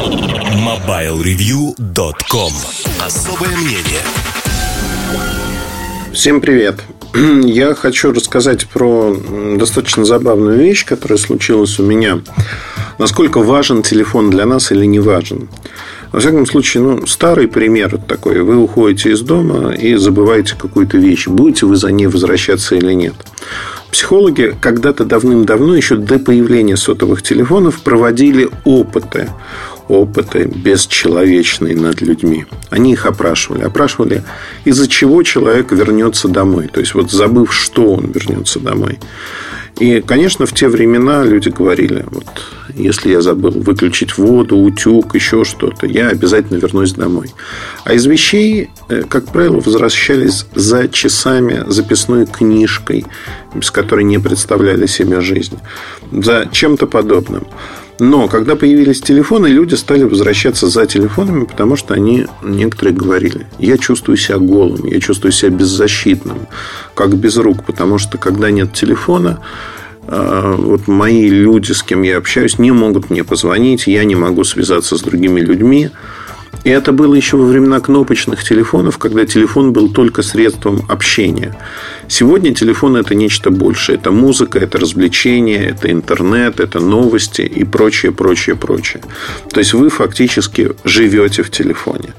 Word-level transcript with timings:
MobileReview.com 0.00 2.52
Особое 3.04 3.54
мнение 3.54 4.00
Всем 6.14 6.40
привет! 6.40 6.80
Я 7.44 7.74
хочу 7.74 8.10
рассказать 8.10 8.66
про 8.66 9.14
достаточно 9.58 10.06
забавную 10.06 10.56
вещь, 10.56 10.86
которая 10.86 11.18
случилась 11.18 11.78
у 11.78 11.84
меня. 11.84 12.22
Насколько 12.98 13.40
важен 13.40 13.82
телефон 13.82 14.30
для 14.30 14.46
нас 14.46 14.72
или 14.72 14.86
не 14.86 15.00
важен. 15.00 15.50
Во 16.12 16.20
всяком 16.20 16.46
случае, 16.46 16.82
ну, 16.82 17.06
старый 17.06 17.46
пример 17.46 17.98
такой. 17.98 18.40
Вы 18.40 18.56
уходите 18.56 19.12
из 19.12 19.20
дома 19.20 19.74
и 19.74 19.96
забываете 19.96 20.56
какую-то 20.56 20.96
вещь. 20.96 21.28
Будете 21.28 21.66
вы 21.66 21.76
за 21.76 21.92
ней 21.92 22.06
возвращаться 22.06 22.74
или 22.74 22.94
нет. 22.94 23.16
Психологи 23.92 24.56
когда-то 24.60 25.04
давным-давно, 25.04 25.76
еще 25.76 25.96
до 25.96 26.18
появления 26.18 26.76
сотовых 26.76 27.22
телефонов, 27.22 27.82
проводили 27.82 28.48
опыты 28.64 29.28
опыты 29.90 30.44
бесчеловечные 30.44 31.76
над 31.76 32.00
людьми. 32.00 32.46
Они 32.70 32.92
их 32.92 33.06
опрашивали. 33.06 33.62
Опрашивали, 33.62 34.22
из-за 34.64 34.88
чего 34.88 35.22
человек 35.22 35.72
вернется 35.72 36.28
домой. 36.28 36.68
То 36.72 36.80
есть, 36.80 36.94
вот 36.94 37.10
забыв, 37.10 37.52
что 37.52 37.94
он 37.94 38.12
вернется 38.12 38.60
домой. 38.60 38.98
И, 39.78 40.02
конечно, 40.02 40.44
в 40.44 40.52
те 40.52 40.68
времена 40.68 41.24
люди 41.24 41.48
говорили, 41.48 42.04
вот, 42.10 42.26
если 42.74 43.10
я 43.10 43.22
забыл 43.22 43.50
выключить 43.50 44.18
воду, 44.18 44.58
утюг, 44.58 45.14
еще 45.14 45.44
что-то, 45.44 45.86
я 45.86 46.08
обязательно 46.08 46.58
вернусь 46.58 46.92
домой. 46.92 47.30
А 47.84 47.94
из 47.94 48.04
вещей, 48.04 48.68
э, 48.90 49.02
как 49.08 49.32
правило, 49.32 49.60
возвращались 49.60 50.44
за 50.54 50.86
часами 50.88 51.64
записной 51.66 52.26
книжкой, 52.26 53.06
без 53.54 53.70
которой 53.70 54.04
не 54.04 54.18
представляли 54.18 54.84
себе 54.84 55.22
жизнь, 55.22 55.58
за 56.12 56.46
чем-то 56.52 56.86
подобным. 56.86 57.46
Но 58.00 58.28
когда 58.28 58.56
появились 58.56 59.02
телефоны, 59.02 59.46
люди 59.48 59.74
стали 59.74 60.04
возвращаться 60.04 60.68
за 60.68 60.86
телефонами, 60.86 61.44
потому 61.44 61.76
что 61.76 61.92
они, 61.92 62.26
некоторые 62.42 62.96
говорили, 62.96 63.46
я 63.58 63.76
чувствую 63.76 64.16
себя 64.16 64.38
голым, 64.38 64.86
я 64.86 65.00
чувствую 65.00 65.32
себя 65.32 65.50
беззащитным, 65.50 66.48
как 66.94 67.14
без 67.14 67.36
рук, 67.36 67.62
потому 67.64 67.98
что 67.98 68.16
когда 68.16 68.50
нет 68.50 68.72
телефона, 68.72 69.40
э, 70.06 70.54
вот 70.56 70.88
мои 70.88 71.28
люди, 71.28 71.72
с 71.72 71.82
кем 71.82 72.00
я 72.00 72.16
общаюсь, 72.16 72.58
не 72.58 72.72
могут 72.72 73.10
мне 73.10 73.22
позвонить, 73.22 73.86
я 73.86 74.02
не 74.04 74.14
могу 74.14 74.44
связаться 74.44 74.96
с 74.96 75.02
другими 75.02 75.40
людьми. 75.40 75.90
И 76.64 76.70
это 76.70 76.92
было 76.92 77.14
еще 77.14 77.36
во 77.36 77.46
времена 77.46 77.80
кнопочных 77.80 78.44
телефонов, 78.44 78.98
когда 78.98 79.24
телефон 79.24 79.72
был 79.72 79.88
только 79.90 80.22
средством 80.22 80.84
общения. 80.88 81.56
Сегодня 82.08 82.54
телефон 82.54 82.96
это 82.96 83.14
нечто 83.14 83.50
большее. 83.50 83.96
Это 83.96 84.10
музыка, 84.10 84.58
это 84.58 84.78
развлечение, 84.78 85.70
это 85.70 85.90
интернет, 85.90 86.60
это 86.60 86.80
новости 86.80 87.42
и 87.42 87.64
прочее, 87.64 88.12
прочее, 88.12 88.56
прочее. 88.56 89.02
То 89.50 89.60
есть 89.60 89.72
вы 89.72 89.88
фактически 89.88 90.72
живете 90.84 91.42
в 91.42 91.50
телефоне. 91.50 92.12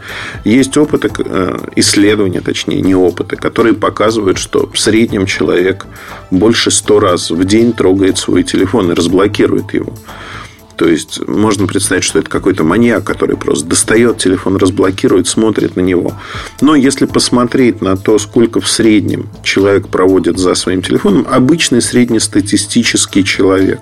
Есть 0.44 0.76
опыты, 0.78 1.11
э, 1.17 1.59
исследования, 1.76 2.42
точнее, 2.42 2.81
не 2.81 2.95
опыты, 2.95 3.36
которые 3.36 3.76
показывают, 3.76 4.39
что 4.39 4.70
в 4.73 4.80
среднем 4.80 5.26
человек 5.28 5.86
больше 6.31 6.72
сто 6.72 7.00
раз 7.00 7.30
в 7.30 7.44
день 7.45 7.73
трогает 7.73 8.17
свой 8.17 8.44
телефон 8.44 8.92
и 8.92 8.95
разблокирует 8.95 9.73
его. 9.73 9.94
То 10.82 10.88
есть 10.88 11.20
можно 11.28 11.68
представить, 11.68 12.04
что 12.04 12.18
это 12.18 12.28
какой-то 12.28 12.64
маньяк, 12.64 13.04
который 13.04 13.38
просто 13.38 13.68
достает 13.68 14.18
телефон, 14.18 14.58
разблокирует, 14.58 15.28
смотрит 15.28 15.76
на 15.76 15.82
него. 15.82 16.16
Но 16.60 16.73
если 16.73 17.06
посмотреть 17.06 17.82
на 17.82 17.98
то, 17.98 18.18
сколько 18.18 18.60
в 18.60 18.68
среднем 18.68 19.30
человек 19.44 19.90
проводит 19.90 20.40
за 20.40 20.56
своим 20.56 20.82
телефоном, 20.82 21.28
обычный 21.30 21.84
среднестатистический 21.84 23.23
человек, 23.23 23.80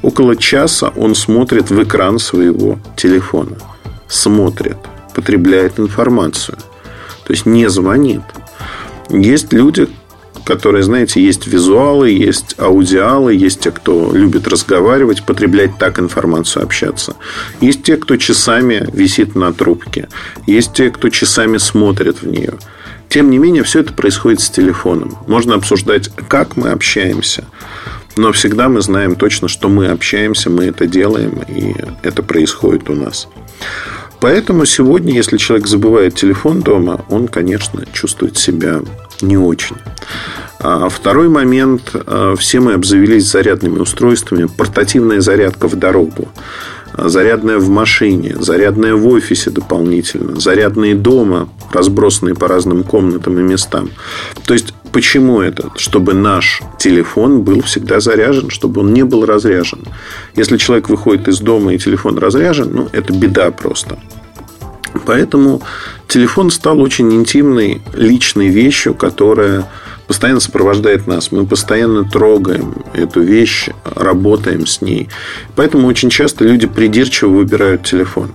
около 0.00 0.34
часа 0.34 0.88
он 0.96 1.14
смотрит 1.14 1.68
в 1.68 1.82
экран 1.82 2.18
своего 2.18 2.78
телефона. 2.96 3.58
Смотрит, 4.08 4.78
потребляет 5.14 5.78
информацию. 5.78 6.56
То 7.26 7.34
есть 7.34 7.44
не 7.44 7.68
звонит. 7.68 8.22
Есть 9.10 9.52
люди, 9.52 9.86
которые, 10.44 10.82
знаете, 10.82 11.22
есть 11.22 11.46
визуалы, 11.46 12.10
есть 12.10 12.54
аудиалы, 12.58 13.34
есть 13.34 13.60
те, 13.60 13.70
кто 13.70 14.12
любит 14.12 14.48
разговаривать, 14.48 15.22
потреблять 15.24 15.78
так 15.78 15.98
информацию, 15.98 16.64
общаться. 16.64 17.16
Есть 17.60 17.82
те, 17.82 17.96
кто 17.96 18.16
часами 18.16 18.88
висит 18.92 19.34
на 19.34 19.52
трубке. 19.52 20.08
Есть 20.46 20.74
те, 20.74 20.90
кто 20.90 21.08
часами 21.08 21.58
смотрит 21.58 22.22
в 22.22 22.26
нее. 22.26 22.54
Тем 23.08 23.30
не 23.30 23.38
менее, 23.38 23.62
все 23.62 23.80
это 23.80 23.92
происходит 23.92 24.40
с 24.40 24.50
телефоном. 24.50 25.18
Можно 25.26 25.54
обсуждать, 25.54 26.10
как 26.28 26.56
мы 26.56 26.70
общаемся. 26.70 27.44
Но 28.16 28.32
всегда 28.32 28.68
мы 28.68 28.80
знаем 28.82 29.16
точно, 29.16 29.48
что 29.48 29.68
мы 29.68 29.88
общаемся, 29.88 30.50
мы 30.50 30.64
это 30.64 30.86
делаем, 30.86 31.40
и 31.48 31.74
это 32.02 32.22
происходит 32.22 32.88
у 32.90 32.94
нас. 32.94 33.28
Поэтому 34.20 34.66
сегодня, 34.66 35.14
если 35.14 35.36
человек 35.36 35.66
забывает 35.66 36.14
телефон 36.14 36.60
дома, 36.60 37.04
он, 37.08 37.26
конечно, 37.26 37.84
чувствует 37.92 38.38
себя 38.38 38.80
не 39.22 39.36
очень. 39.36 39.76
А 40.58 40.88
второй 40.88 41.28
момент. 41.28 41.90
А, 41.94 42.34
все 42.36 42.60
мы 42.60 42.74
обзавелись 42.74 43.30
зарядными 43.30 43.78
устройствами. 43.78 44.46
Портативная 44.46 45.20
зарядка 45.20 45.68
в 45.68 45.76
дорогу. 45.76 46.28
А, 46.94 47.08
зарядная 47.08 47.58
в 47.58 47.68
машине, 47.68 48.36
зарядная 48.38 48.94
в 48.94 49.06
офисе 49.06 49.50
дополнительно, 49.50 50.38
зарядные 50.38 50.94
дома, 50.94 51.48
разбросанные 51.72 52.34
по 52.34 52.48
разным 52.48 52.84
комнатам 52.84 53.38
и 53.38 53.42
местам. 53.42 53.90
То 54.46 54.54
есть, 54.54 54.74
почему 54.92 55.40
это? 55.40 55.70
Чтобы 55.76 56.12
наш 56.12 56.62
телефон 56.78 57.42
был 57.42 57.62
всегда 57.62 58.00
заряжен, 58.00 58.50
чтобы 58.50 58.82
он 58.82 58.92
не 58.92 59.04
был 59.04 59.24
разряжен. 59.24 59.84
Если 60.36 60.58
человек 60.58 60.90
выходит 60.90 61.28
из 61.28 61.40
дома 61.40 61.74
и 61.74 61.78
телефон 61.78 62.18
разряжен, 62.18 62.70
ну, 62.72 62.88
это 62.92 63.12
беда 63.12 63.50
просто. 63.50 63.98
Поэтому 65.06 65.62
телефон 66.08 66.50
стал 66.50 66.80
очень 66.80 67.12
интимной, 67.12 67.82
личной 67.94 68.48
вещью, 68.48 68.94
которая 68.94 69.68
постоянно 70.06 70.40
сопровождает 70.40 71.06
нас. 71.06 71.32
Мы 71.32 71.46
постоянно 71.46 72.04
трогаем 72.04 72.74
эту 72.92 73.22
вещь, 73.22 73.68
работаем 73.84 74.66
с 74.66 74.82
ней. 74.82 75.08
Поэтому 75.56 75.88
очень 75.88 76.10
часто 76.10 76.44
люди 76.44 76.66
придирчиво 76.66 77.30
выбирают 77.30 77.84
телефон. 77.84 78.30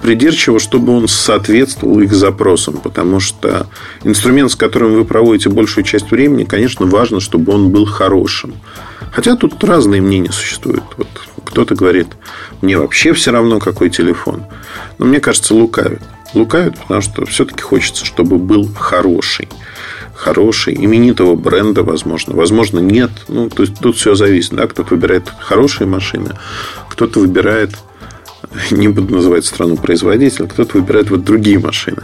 Придирчиво, 0.00 0.60
чтобы 0.60 0.96
он 0.96 1.08
соответствовал 1.08 1.98
их 2.00 2.12
запросам. 2.12 2.76
Потому 2.76 3.18
что 3.18 3.66
инструмент, 4.04 4.52
с 4.52 4.56
которым 4.56 4.94
вы 4.94 5.04
проводите 5.04 5.48
большую 5.48 5.84
часть 5.84 6.10
времени, 6.10 6.44
конечно, 6.44 6.86
важно, 6.86 7.18
чтобы 7.18 7.52
он 7.52 7.70
был 7.70 7.86
хорошим. 7.86 8.54
Хотя 9.10 9.34
тут 9.36 9.62
разные 9.64 10.00
мнения 10.00 10.30
существуют. 10.30 10.84
Вот 10.96 11.08
кто-то 11.56 11.74
говорит, 11.74 12.08
мне 12.60 12.76
вообще 12.76 13.14
все 13.14 13.30
равно, 13.30 13.58
какой 13.60 13.88
телефон. 13.88 14.44
Но 14.98 15.06
мне 15.06 15.20
кажется, 15.20 15.54
лукавит. 15.54 16.02
Лукавит, 16.34 16.76
потому 16.78 17.00
что 17.00 17.24
все-таки 17.24 17.62
хочется, 17.62 18.04
чтобы 18.04 18.36
был 18.36 18.68
хороший. 18.78 19.48
Хороший, 20.14 20.74
именитого 20.74 21.34
бренда, 21.34 21.82
возможно. 21.82 22.36
Возможно, 22.36 22.78
нет. 22.78 23.10
Ну, 23.28 23.48
то 23.48 23.62
есть, 23.62 23.78
тут 23.80 23.96
все 23.96 24.14
зависит. 24.14 24.52
Да? 24.52 24.66
Кто-то 24.66 24.94
выбирает 24.94 25.32
хорошие 25.40 25.86
машины, 25.86 26.32
кто-то 26.90 27.20
выбирает, 27.20 27.70
не 28.70 28.88
буду 28.88 29.14
называть 29.14 29.46
страну 29.46 29.78
производителя, 29.78 30.48
кто-то 30.48 30.76
выбирает 30.76 31.08
вот 31.08 31.24
другие 31.24 31.58
машины. 31.58 32.02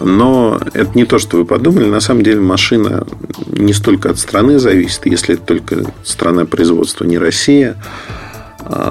Но 0.00 0.58
это 0.72 0.90
не 0.94 1.04
то, 1.04 1.18
что 1.18 1.36
вы 1.36 1.44
подумали. 1.44 1.84
На 1.84 2.00
самом 2.00 2.22
деле 2.22 2.40
машина 2.40 3.06
не 3.46 3.74
столько 3.74 4.08
от 4.08 4.18
страны 4.18 4.58
зависит, 4.58 5.04
если 5.04 5.34
это 5.34 5.44
только 5.44 5.92
страна 6.02 6.46
производства, 6.46 7.04
не 7.04 7.18
Россия, 7.18 7.76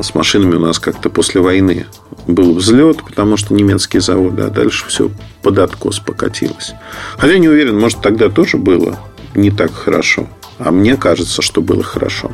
с 0.02 0.14
машинами 0.16 0.56
у 0.56 0.60
нас 0.60 0.80
как-то 0.80 1.10
после 1.10 1.42
войны 1.42 1.88
был 2.28 2.54
взлет, 2.54 3.04
потому 3.04 3.38
что 3.38 3.54
немецкие 3.54 4.02
заводы, 4.02 4.44
а 4.44 4.50
дальше 4.50 4.86
все 4.88 5.10
под 5.42 5.60
откос 5.60 6.00
покатилось. 6.00 6.74
Хотя 7.18 7.38
не 7.38 7.50
уверен, 7.50 7.80
может, 7.80 8.02
тогда 8.02 8.30
тоже 8.30 8.58
было 8.58 9.00
не 9.36 9.52
так 9.52 9.74
хорошо. 9.74 10.28
А 10.60 10.72
мне 10.72 10.96
кажется, 10.96 11.42
что 11.42 11.62
было 11.62 11.84
хорошо. 11.84 12.32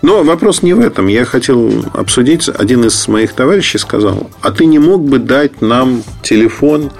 Но 0.00 0.22
вопрос 0.22 0.62
не 0.62 0.74
в 0.74 0.80
этом. 0.80 1.08
Я 1.08 1.24
хотел 1.24 1.84
обсудить. 1.92 2.48
Один 2.48 2.84
из 2.84 3.08
моих 3.08 3.32
товарищей 3.32 3.78
сказал, 3.78 4.30
а 4.40 4.52
ты 4.52 4.64
не 4.64 4.78
мог 4.78 5.04
бы 5.04 5.18
дать 5.18 5.60
нам 5.60 6.02
телефон 6.22 6.92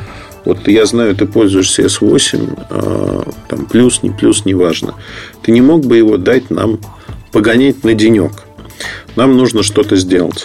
вот 0.44 0.67
я 0.67 0.87
знаю, 0.87 1.15
ты 1.15 1.26
пользуешься 1.26 1.82
S8, 1.82 2.67
а, 2.70 3.31
там 3.49 3.67
плюс, 3.67 4.03
не 4.03 4.11
плюс, 4.11 4.44
неважно. 4.44 4.94
Ты 5.43 5.53
не 5.53 5.61
мог 5.61 5.85
бы 5.85 5.97
его 5.97 6.17
дать 6.17 6.50
нам 6.50 6.81
погонять 7.31 7.85
на 7.85 7.94
денек? 7.94 8.32
Нам 9.17 9.37
нужно 9.37 9.62
что-то 9.62 9.97
сделать. 9.97 10.44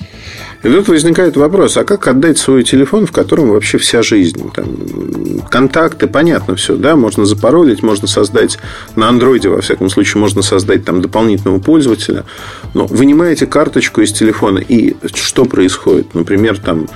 И 0.64 0.70
тут 0.70 0.88
возникает 0.88 1.38
вопрос, 1.38 1.78
а 1.78 1.84
как 1.84 2.08
отдать 2.08 2.38
свой 2.38 2.64
телефон, 2.64 3.06
в 3.06 3.12
котором 3.12 3.52
вообще 3.52 3.78
вся 3.78 4.02
жизнь? 4.02 4.52
Там, 4.54 5.42
контакты, 5.50 6.08
понятно 6.08 6.56
все, 6.56 6.76
да, 6.76 6.96
можно 6.96 7.26
запаролить, 7.26 7.84
можно 7.84 8.08
создать 8.08 8.58
на 8.96 9.08
андроиде, 9.08 9.50
во 9.50 9.62
всяком 9.62 9.90
случае, 9.90 10.20
можно 10.20 10.42
создать 10.42 10.84
там 10.84 11.02
дополнительного 11.02 11.60
пользователя. 11.60 12.26
Но 12.74 12.88
вынимаете 12.88 13.46
карточку 13.46 14.02
из 14.02 14.12
телефона, 14.12 14.60
и 14.60 14.96
что 15.14 15.46
происходит? 15.46 16.16
Например, 16.16 16.58
там 16.58 16.88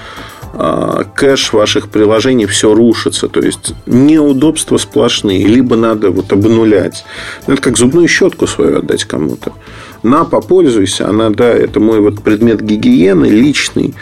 а, 0.54 1.04
кэш 1.04 1.54
ваших 1.54 1.90
приложений 1.90 2.48
все 2.48 2.74
рушится. 2.74 3.28
То 3.28 3.40
есть 3.40 3.74
неудобства 3.86 4.78
сплошные. 4.78 5.46
Либо 5.46 5.76
надо 5.76 6.10
вот 6.10 6.34
обнулять. 6.34 7.06
Ну, 7.48 7.54
это 7.54 7.62
как 7.62 7.78
зубную 7.78 8.08
щетку 8.08 8.48
свою 8.48 8.80
отдать 8.80 9.06
кому-то 9.06 9.54
на, 10.04 10.24
попользуйся, 10.26 11.08
она, 11.08 11.30
да, 11.30 11.50
это 11.50 11.80
мой 11.80 12.00
вот 12.00 12.22
предмет 12.22 12.62
гигиены 12.62 13.26
личный, 13.26 13.94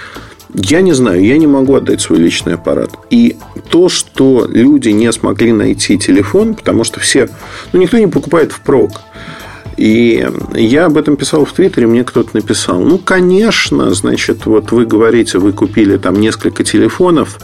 Я 0.54 0.82
не 0.82 0.94
знаю, 0.94 1.24
я 1.24 1.38
не 1.38 1.46
могу 1.46 1.76
отдать 1.76 2.02
свой 2.02 2.18
личный 2.20 2.56
аппарат. 2.56 2.90
И 3.12 3.38
то, 3.70 3.88
что 3.88 4.48
люди 4.50 4.90
не 4.90 5.12
смогли 5.12 5.52
найти 5.54 5.98
телефон, 6.00 6.56
потому 6.56 6.84
что 6.84 7.00
все... 7.00 7.30
Ну, 7.72 7.80
никто 7.80 8.00
не 8.00 8.08
покупает 8.08 8.52
впрок. 8.52 9.02
И 9.78 10.28
я 10.56 10.88
об 10.88 10.98
этом 10.98 11.16
писал 11.16 11.46
в 11.46 11.54
Твиттере, 11.54 11.88
мне 11.88 12.04
кто-то 12.04 12.32
написал. 12.34 12.82
Ну, 12.82 12.98
конечно, 12.98 13.94
значит, 13.94 14.46
вот 14.46 14.72
вы 14.72 14.86
говорите, 14.86 15.38
вы 15.38 15.54
купили 15.54 15.98
там 15.98 16.20
несколько 16.20 16.64
телефонов. 16.64 17.40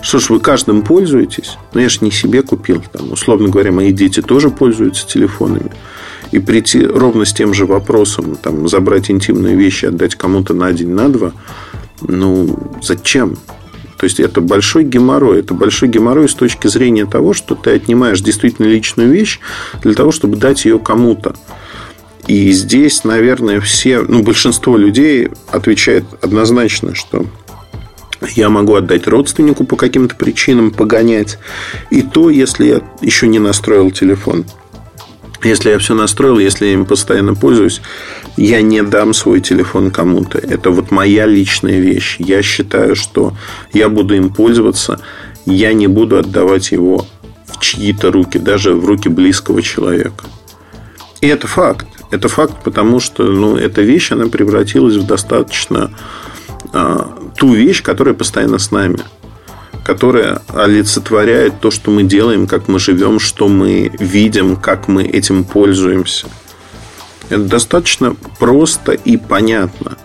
Что 0.00 0.18
ж, 0.18 0.30
вы 0.30 0.40
каждым 0.40 0.82
пользуетесь? 0.82 1.58
Ну, 1.74 1.80
я 1.80 1.88
же 1.88 1.98
не 2.00 2.10
себе 2.10 2.42
купил. 2.42 2.82
Там, 2.90 3.12
условно 3.12 3.50
говоря, 3.50 3.70
мои 3.70 3.92
дети 3.92 4.22
тоже 4.22 4.50
пользуются 4.50 5.06
телефонами. 5.06 5.70
И 6.32 6.38
прийти 6.38 6.84
ровно 6.84 7.24
с 7.24 7.32
тем 7.32 7.54
же 7.54 7.66
вопросом, 7.66 8.36
там, 8.36 8.68
забрать 8.68 9.10
интимные 9.10 9.56
вещи, 9.56 9.86
отдать 9.86 10.14
кому-то 10.14 10.54
на 10.54 10.72
день, 10.72 10.90
на 10.90 11.08
два, 11.08 11.32
ну, 12.02 12.58
зачем? 12.82 13.36
То 13.96 14.04
есть 14.04 14.20
это 14.20 14.40
большой 14.40 14.84
геморрой. 14.84 15.40
Это 15.40 15.54
большой 15.54 15.88
геморрой 15.88 16.28
с 16.28 16.34
точки 16.34 16.66
зрения 16.66 17.06
того, 17.06 17.32
что 17.32 17.54
ты 17.54 17.70
отнимаешь 17.70 18.20
действительно 18.20 18.66
личную 18.66 19.10
вещь 19.10 19.40
для 19.82 19.94
того, 19.94 20.12
чтобы 20.12 20.36
дать 20.36 20.64
ее 20.64 20.78
кому-то. 20.78 21.34
И 22.26 22.50
здесь, 22.52 23.04
наверное, 23.04 23.60
все, 23.60 24.02
ну, 24.02 24.22
большинство 24.22 24.76
людей 24.76 25.30
отвечает 25.50 26.04
однозначно, 26.20 26.94
что 26.94 27.24
я 28.34 28.50
могу 28.50 28.74
отдать 28.74 29.06
родственнику 29.06 29.64
по 29.64 29.76
каким-то 29.76 30.16
причинам, 30.16 30.72
погонять. 30.72 31.38
И 31.90 32.02
то, 32.02 32.28
если 32.28 32.66
я 32.66 32.80
еще 33.00 33.28
не 33.28 33.38
настроил 33.38 33.90
телефон. 33.90 34.44
Если 35.42 35.70
я 35.70 35.78
все 35.78 35.94
настроил, 35.94 36.38
если 36.38 36.66
я 36.66 36.72
им 36.72 36.86
постоянно 36.86 37.34
пользуюсь, 37.34 37.80
я 38.36 38.62
не 38.62 38.82
дам 38.82 39.14
свой 39.14 39.40
телефон 39.40 39.90
кому-то. 39.90 40.38
Это 40.38 40.70
вот 40.70 40.90
моя 40.90 41.26
личная 41.26 41.78
вещь. 41.80 42.16
Я 42.18 42.42
считаю, 42.42 42.96
что 42.96 43.34
я 43.72 43.88
буду 43.88 44.14
им 44.14 44.32
пользоваться. 44.32 45.00
Я 45.44 45.72
не 45.72 45.86
буду 45.86 46.18
отдавать 46.18 46.72
его 46.72 47.06
в 47.46 47.60
чьи-то 47.60 48.10
руки, 48.10 48.38
даже 48.38 48.74
в 48.74 48.84
руки 48.84 49.08
близкого 49.08 49.62
человека. 49.62 50.24
И 51.20 51.28
это 51.28 51.46
факт. 51.46 51.86
Это 52.10 52.28
факт, 52.28 52.62
потому 52.64 53.00
что 53.00 53.24
ну, 53.24 53.56
эта 53.56 53.82
вещь, 53.82 54.12
она 54.12 54.26
превратилась 54.26 54.96
в 54.96 55.06
достаточно 55.06 55.90
а, 56.72 57.18
ту 57.36 57.52
вещь, 57.52 57.82
которая 57.82 58.14
постоянно 58.14 58.58
с 58.58 58.70
нами 58.70 58.98
которая 59.86 60.42
олицетворяет 60.48 61.60
то, 61.60 61.70
что 61.70 61.92
мы 61.92 62.02
делаем, 62.02 62.48
как 62.48 62.66
мы 62.66 62.80
живем, 62.80 63.20
что 63.20 63.46
мы 63.46 63.92
видим, 64.00 64.56
как 64.56 64.88
мы 64.88 65.04
этим 65.04 65.44
пользуемся. 65.44 66.26
Это 67.28 67.44
достаточно 67.44 68.16
просто 68.40 68.92
и 68.94 69.16
понятно. 69.16 69.96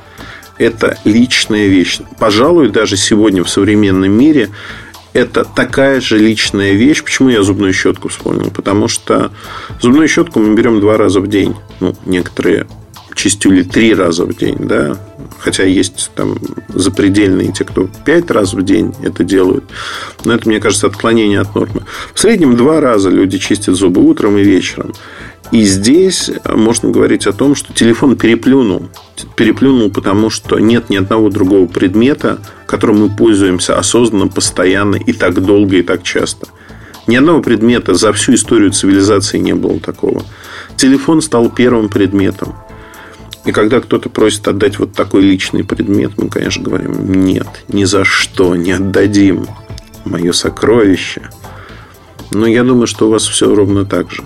Это 0.59 0.99
личная 1.03 1.65
вещь. 1.65 1.99
Пожалуй, 2.19 2.69
даже 2.69 2.95
сегодня 2.95 3.43
в 3.43 3.49
современном 3.49 4.11
мире 4.11 4.51
это 5.13 5.45
такая 5.45 5.99
же 5.99 6.19
личная 6.19 6.73
вещь. 6.73 7.01
Почему 7.01 7.29
я 7.29 7.41
зубную 7.41 7.73
щетку 7.73 8.09
вспомнил? 8.09 8.51
Потому 8.51 8.87
что 8.87 9.31
зубную 9.81 10.07
щетку 10.07 10.39
мы 10.41 10.55
берем 10.55 10.79
два 10.79 10.95
раза 10.95 11.21
в 11.21 11.27
день. 11.27 11.55
Ну, 11.79 11.95
некоторые 12.05 12.67
чистюли 13.15 13.63
три 13.63 13.95
раза 13.95 14.25
в 14.25 14.37
день, 14.37 14.57
да, 14.59 14.95
хотя 15.39 15.63
есть 15.63 16.11
там 16.15 16.37
запредельные 16.69 17.51
те, 17.51 17.63
кто 17.63 17.89
пять 18.05 18.29
раз 18.31 18.53
в 18.53 18.63
день 18.63 18.93
это 19.03 19.23
делают, 19.23 19.65
но 20.23 20.33
это, 20.33 20.47
мне 20.47 20.59
кажется, 20.59 20.87
отклонение 20.87 21.39
от 21.39 21.55
нормы. 21.55 21.83
В 22.13 22.19
среднем 22.19 22.55
два 22.55 22.79
раза 22.79 23.09
люди 23.09 23.37
чистят 23.37 23.75
зубы 23.75 24.01
утром 24.01 24.37
и 24.37 24.43
вечером. 24.43 24.93
И 25.51 25.63
здесь 25.63 26.31
можно 26.45 26.91
говорить 26.91 27.27
о 27.27 27.33
том, 27.33 27.55
что 27.55 27.73
телефон 27.73 28.15
переплюнул. 28.15 28.87
Переплюнул, 29.35 29.91
потому 29.91 30.29
что 30.29 30.59
нет 30.59 30.89
ни 30.89 30.95
одного 30.95 31.29
другого 31.29 31.67
предмета, 31.67 32.39
которым 32.65 33.01
мы 33.01 33.09
пользуемся 33.09 33.77
осознанно, 33.77 34.27
постоянно 34.27 34.95
и 34.95 35.11
так 35.11 35.43
долго 35.43 35.77
и 35.77 35.81
так 35.81 36.03
часто. 36.03 36.47
Ни 37.07 37.17
одного 37.17 37.41
предмета 37.41 37.95
за 37.95 38.13
всю 38.13 38.35
историю 38.35 38.71
цивилизации 38.71 39.39
не 39.39 39.53
было 39.53 39.79
такого. 39.79 40.23
Телефон 40.77 41.21
стал 41.21 41.49
первым 41.49 41.89
предметом. 41.89 42.55
И 43.45 43.51
когда 43.51 43.81
кто-то 43.81 44.09
просит 44.09 44.47
отдать 44.47 44.77
вот 44.77 44.93
такой 44.93 45.21
личный 45.21 45.63
предмет, 45.63 46.11
мы, 46.17 46.29
конечно, 46.29 46.63
говорим, 46.63 47.23
нет, 47.23 47.47
ни 47.67 47.85
за 47.85 48.05
что 48.05 48.55
не 48.55 48.71
отдадим 48.71 49.47
мое 50.05 50.31
сокровище. 50.31 51.29
Но 52.33 52.47
я 52.47 52.63
думаю, 52.63 52.87
что 52.87 53.07
у 53.07 53.11
вас 53.11 53.27
все 53.27 53.53
ровно 53.53 53.83
так 53.83 54.09
же. 54.09 54.23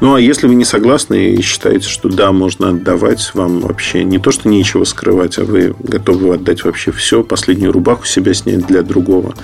Ну, 0.00 0.14
а 0.14 0.20
если 0.20 0.46
вы 0.46 0.54
не 0.54 0.66
согласны 0.66 1.30
и 1.30 1.40
считаете, 1.40 1.88
что 1.88 2.10
да, 2.10 2.30
можно 2.30 2.70
отдавать, 2.70 3.30
вам 3.32 3.60
вообще 3.60 4.04
не 4.04 4.18
то, 4.18 4.32
что 4.32 4.50
нечего 4.50 4.84
скрывать, 4.84 5.38
а 5.38 5.44
вы 5.44 5.74
готовы 5.78 6.34
отдать 6.34 6.64
вообще 6.64 6.92
все, 6.92 7.22
последнюю 7.22 7.72
рубаху 7.72 8.04
себя 8.04 8.34
снять 8.34 8.66
для 8.66 8.82
другого. 8.82 9.34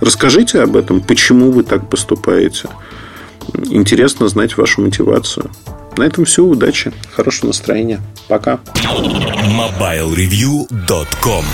Расскажите 0.00 0.60
об 0.62 0.76
этом, 0.76 1.00
почему 1.02 1.50
вы 1.50 1.62
так 1.62 1.90
поступаете. 1.90 2.68
Интересно 3.54 4.28
знать 4.28 4.56
вашу 4.56 4.80
мотивацию. 4.80 5.50
На 5.96 6.04
этом 6.04 6.24
все. 6.24 6.44
Удачи. 6.44 6.92
Хорошего 7.14 7.48
настроения. 7.48 8.00
Пока. 8.28 8.60
MobileReview.com 8.74 11.44